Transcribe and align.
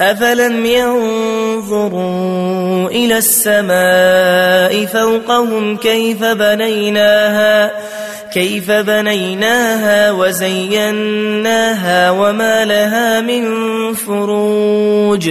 أفلم 0.00 0.66
ينظروا 0.66 2.08
إلى 2.88 3.18
السماء 3.18 4.86
فوقهم 4.86 5.76
كيف 5.76 6.24
بنيناها 6.24 7.70
كيف 8.32 8.70
بنيناها 8.70 10.10
وزيناها 10.12 12.10
وما 12.10 12.64
لها 12.64 13.20
من 13.20 13.44
فروج 13.94 15.30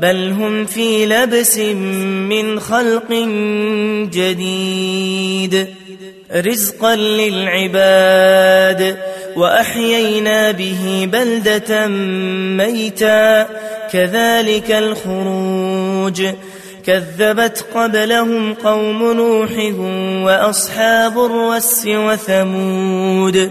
بل 0.00 0.30
هم 0.30 0.64
في 0.64 1.06
لبس 1.06 1.58
من 1.58 2.60
خلق 2.60 3.12
جديد. 4.12 5.66
رزقا 6.34 6.96
للعباد 6.96 8.96
وأحيينا 9.36 10.50
به 10.50 11.08
بلدة 11.12 11.86
ميتا. 12.56 13.48
كذلك 13.92 14.70
الخروج. 14.70 16.22
كذبت 16.86 17.64
قبلهم 17.74 18.54
قوم 18.54 19.12
نوح 19.12 19.50
وأصحاب 20.24 21.24
الرس 21.24 21.86
وثمود. 21.86 23.50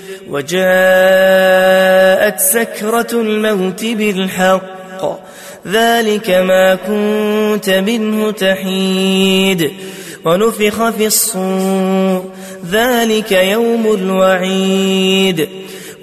وجاءت 0.31 0.61
سكرة 2.39 3.07
الموت 3.13 3.85
بالحق. 3.85 5.21
ذلك 5.67 6.29
ما 6.29 6.75
كنت 6.75 7.69
منه 7.69 8.31
تحيد. 8.31 9.71
ونفخ 10.25 10.89
في 10.89 11.05
الصور. 11.05 12.25
ذلك 12.71 13.31
يوم 13.31 13.93
الوعيد. 13.93 15.49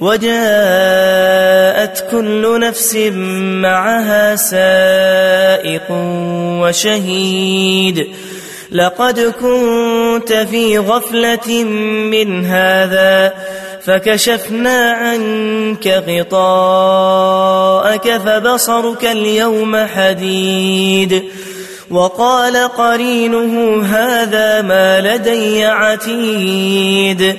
وجاءت 0.00 2.04
كل 2.10 2.60
نفس 2.60 2.96
معها 3.62 4.36
سائق 4.36 5.92
وشهيد. 6.62 8.06
لقد 8.72 9.20
كنت 9.20 10.32
في 10.32 10.78
غفلة 10.78 11.64
من 11.64 12.44
هذا. 12.44 13.34
فكشفنا 13.84 14.92
عنك 14.92 16.04
غطاءك 16.08 18.16
فبصرك 18.16 19.04
اليوم 19.04 19.76
حديد. 19.76 21.22
وقال 21.90 22.56
قرينه 22.56 23.82
هذا 23.82 24.62
ما 24.62 25.00
لدي 25.00 25.64
عتيد. 25.64 27.38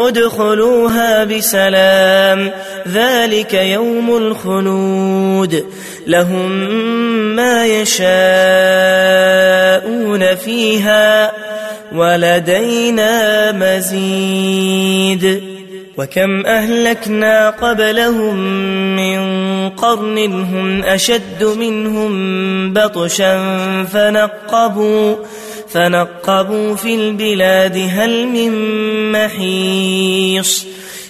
ادخلوها 0.00 1.24
بسلام. 1.24 2.50
ذلك 2.88 3.54
يوم 3.54 4.16
الخلود. 4.16 5.64
لهم 6.06 6.50
ما 7.36 7.66
يشاءون 7.66 8.04
فيها 10.34 11.32
ولدينا 11.94 13.52
مزيد. 13.52 15.42
وكم 15.98 16.46
أهلكنا 16.46 17.50
قبلهم 17.50 18.36
من 18.96 19.24
قرن 19.70 20.18
هم 20.18 20.82
أشد 20.82 21.44
منهم 21.44 22.72
بطشا 22.72 23.38
فنقبوا 23.84 25.16
فنقبوا 25.74 26.74
في 26.74 26.94
البلاد 26.94 27.88
هل 27.90 28.26
من 28.26 28.52
محيص 29.12 30.66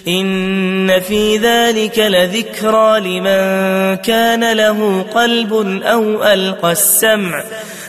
إن 0.07 0.99
في 0.99 1.37
ذلك 1.37 1.99
لذكرى 1.99 2.99
لمن 2.99 3.95
كان 3.95 4.53
له 4.53 5.05
قلب 5.13 5.81
أو 5.83 6.23
ألقى 6.23 6.71
السمع 6.71 7.43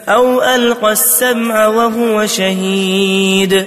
أو 0.08 0.42
ألقى 0.42 0.92
السمع 0.92 1.66
وهو 1.66 2.26
شهيد 2.26 3.66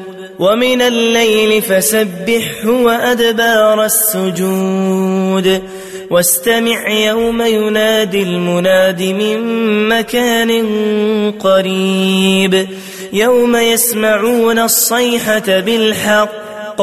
ومن 0.39 0.81
الليل 0.81 1.61
فسبحه 1.61 2.69
وأدبار 2.69 3.85
السجود. 3.85 5.61
واستمع 6.09 6.89
يوم 6.89 7.41
ينادي 7.41 8.23
المناد 8.23 9.01
من 9.01 9.39
مكان 9.87 10.51
قريب. 11.39 12.67
يوم 13.13 13.55
يسمعون 13.55 14.59
الصيحة 14.59 15.59
بالحق. 15.59 16.81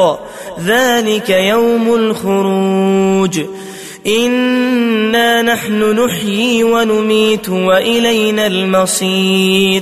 ذلك 0.65 1.29
يوم 1.29 1.95
الخروج. 1.95 3.41
إنا 4.07 5.41
نحن 5.41 5.83
نحيي 5.83 6.63
ونميت 6.63 7.49
وإلينا 7.49 8.47
المصير. 8.47 9.81